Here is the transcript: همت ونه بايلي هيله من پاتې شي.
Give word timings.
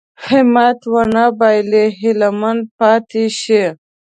همت 0.27 0.79
ونه 0.93 1.25
بايلي 1.39 1.85
هيله 1.99 2.29
من 2.39 2.57
پاتې 2.77 3.23
شي. 3.39 3.63